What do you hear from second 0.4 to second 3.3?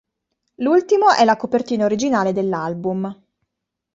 L'ultimo è la copertina originale dell'album.